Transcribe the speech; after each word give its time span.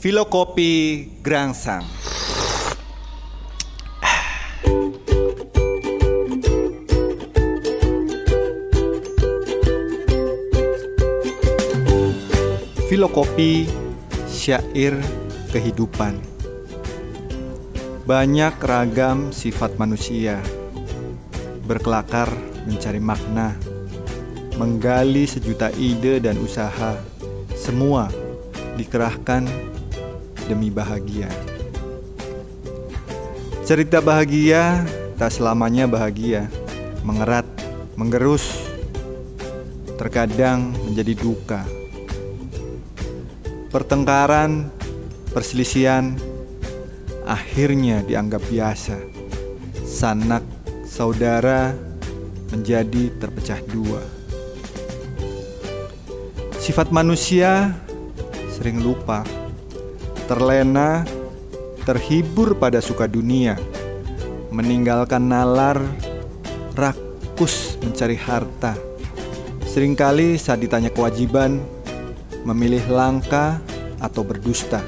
Filokopi 0.00 1.04
Grangsang. 1.20 1.84
Filokopi 12.88 13.68
syair 14.24 14.96
kehidupan. 15.52 16.16
Banyak 18.08 18.56
ragam 18.56 19.36
sifat 19.36 19.76
manusia 19.76 20.40
berkelakar 21.68 22.32
mencari 22.64 23.04
makna, 23.04 23.52
menggali 24.56 25.28
sejuta 25.28 25.68
ide 25.76 26.24
dan 26.24 26.40
usaha. 26.40 26.96
Semua 27.52 28.08
dikerahkan 28.80 29.69
demi 30.50 30.66
bahagia. 30.66 31.30
Cerita 33.62 34.02
bahagia 34.02 34.82
tak 35.14 35.30
selamanya 35.30 35.86
bahagia, 35.86 36.50
mengerat, 37.06 37.46
menggerus, 37.94 38.66
terkadang 39.94 40.74
menjadi 40.90 41.14
duka. 41.14 41.62
Pertengkaran, 43.70 44.74
perselisihan 45.30 46.18
akhirnya 47.22 48.02
dianggap 48.02 48.42
biasa. 48.50 48.98
Sanak 49.86 50.42
saudara 50.82 51.70
menjadi 52.50 53.14
terpecah 53.22 53.62
dua. 53.70 54.02
Sifat 56.58 56.90
manusia 56.90 57.70
sering 58.50 58.82
lupa, 58.82 59.22
terlena, 60.30 61.02
terhibur 61.82 62.54
pada 62.54 62.78
suka 62.78 63.10
dunia, 63.10 63.58
meninggalkan 64.54 65.26
nalar, 65.26 65.82
rakus 66.78 67.74
mencari 67.82 68.14
harta. 68.14 68.78
Seringkali 69.66 70.38
saat 70.38 70.62
ditanya 70.62 70.94
kewajiban, 70.94 71.58
memilih 72.46 72.86
langka 72.94 73.58
atau 73.98 74.22
berdusta. 74.22 74.78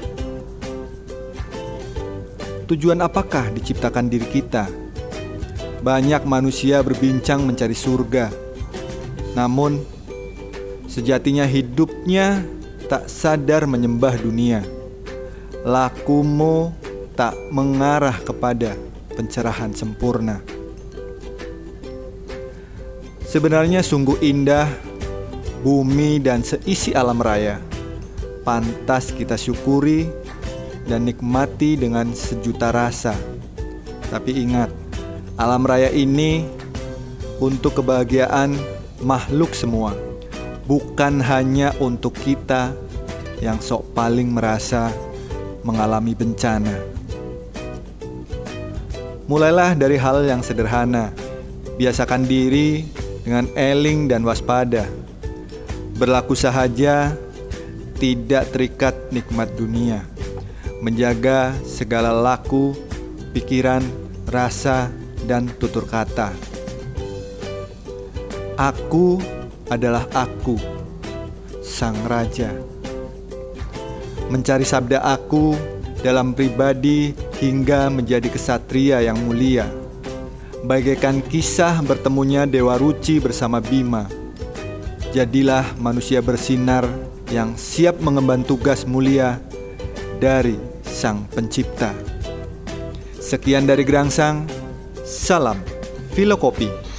Tujuan 2.63 3.03
apakah 3.03 3.51
diciptakan 3.51 4.07
diri 4.07 4.23
kita? 4.31 4.71
Banyak 5.83 6.23
manusia 6.23 6.79
berbincang 6.79 7.43
mencari 7.43 7.75
surga, 7.75 8.31
namun 9.35 9.83
sejatinya 10.87 11.43
hidupnya 11.43 12.47
tak 12.87 13.11
sadar 13.11 13.67
menyembah 13.67 14.15
dunia. 14.23 14.82
Lakumu 15.63 16.75
tak 17.15 17.39
mengarah 17.47 18.19
kepada 18.19 18.75
pencerahan 19.15 19.71
sempurna. 19.71 20.43
Sebenarnya 23.23 23.79
sungguh 23.79 24.19
indah 24.19 24.67
bumi 25.63 26.19
dan 26.19 26.43
seisi 26.43 26.91
alam 26.91 27.17
raya. 27.23 27.63
Pantas 28.43 29.15
kita 29.15 29.39
syukuri 29.39 30.11
dan 30.83 31.07
nikmati 31.07 31.79
dengan 31.79 32.11
sejuta 32.11 32.75
rasa. 32.75 33.15
Tapi 34.11 34.43
ingat, 34.43 34.67
alam 35.39 35.63
raya 35.63 35.87
ini 35.95 36.43
untuk 37.39 37.79
kebahagiaan 37.79 38.59
makhluk 38.99 39.55
semua, 39.55 39.95
bukan 40.67 41.23
hanya 41.23 41.71
untuk 41.79 42.13
kita 42.19 42.75
yang 43.39 43.63
sok 43.63 43.95
paling 43.95 44.27
merasa 44.29 44.91
mengalami 45.63 46.13
bencana. 46.13 46.75
Mulailah 49.23 49.73
dari 49.79 49.95
hal 49.95 50.27
yang 50.27 50.43
sederhana. 50.43 51.15
Biasakan 51.79 52.27
diri 52.27 52.85
dengan 53.23 53.47
eling 53.55 54.11
dan 54.11 54.21
waspada. 54.27 54.85
Berlaku 55.95 56.35
sahaja, 56.35 57.15
tidak 57.97 58.51
terikat 58.51 58.93
nikmat 59.15 59.47
dunia. 59.55 60.03
Menjaga 60.83 61.55
segala 61.63 62.11
laku, 62.11 62.75
pikiran, 63.31 63.81
rasa, 64.27 64.91
dan 65.23 65.47
tutur 65.55 65.87
kata. 65.87 66.35
Aku 68.59 69.17
adalah 69.71 70.05
aku, 70.11 70.59
sang 71.63 71.95
raja. 72.05 72.72
Mencari 74.31 74.63
sabda 74.63 75.03
aku 75.03 75.55
dalam 76.03 76.35
pribadi 76.35 77.15
hingga 77.39 77.87
menjadi 77.87 78.27
kesatria 78.27 78.99
yang 78.99 79.17
mulia. 79.23 79.65
Bagaikan 80.63 81.19
kisah 81.23 81.83
bertemunya 81.83 82.47
Dewa 82.47 82.79
Ruci 82.79 83.19
bersama 83.19 83.59
Bima. 83.59 84.07
Jadilah 85.11 85.75
manusia 85.79 86.23
bersinar 86.23 86.87
yang 87.31 87.55
siap 87.55 87.99
mengemban 87.99 88.43
tugas 88.43 88.87
mulia 88.87 89.39
dari 90.19 90.55
Sang 90.83 91.27
Pencipta. 91.31 91.91
Sekian 93.19 93.67
dari 93.67 93.83
Gerangsang, 93.83 94.45
salam 95.03 95.57
Filokopi. 96.13 96.92